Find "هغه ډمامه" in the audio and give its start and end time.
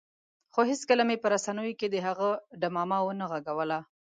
2.07-2.97